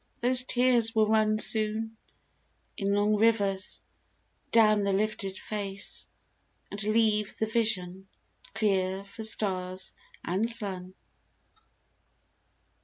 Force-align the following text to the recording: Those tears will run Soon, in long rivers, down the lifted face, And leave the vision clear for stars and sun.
Those 0.19 0.45
tears 0.45 0.95
will 0.95 1.05
run 1.07 1.37
Soon, 1.37 1.95
in 2.75 2.91
long 2.91 3.17
rivers, 3.17 3.83
down 4.51 4.83
the 4.83 4.91
lifted 4.93 5.37
face, 5.37 6.07
And 6.71 6.81
leave 6.83 7.37
the 7.37 7.45
vision 7.45 8.07
clear 8.55 9.03
for 9.03 9.23
stars 9.23 9.93
and 10.25 10.49
sun. 10.49 10.95